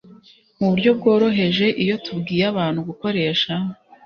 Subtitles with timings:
[0.59, 1.65] mu buryo bworoheje.
[1.83, 3.53] Iyo tubwiye abantu gukoresha